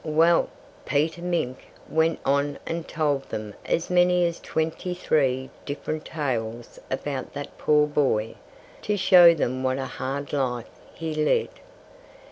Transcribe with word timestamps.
Well, 0.03 0.49
Peter 0.83 1.21
Mink 1.21 1.65
went 1.87 2.19
on 2.25 2.57
and 2.65 2.87
told 2.87 3.29
them 3.29 3.53
as 3.67 3.91
many 3.91 4.25
as 4.25 4.39
twenty 4.39 4.95
three 4.95 5.51
different 5.63 6.05
tales 6.05 6.79
about 6.89 7.33
that 7.33 7.55
poor 7.59 7.85
boy, 7.85 8.33
to 8.81 8.97
show 8.97 9.35
them 9.35 9.61
what 9.61 9.77
a 9.77 9.85
hard 9.85 10.33
life 10.33 10.69
he 10.95 11.13
led. 11.13 11.49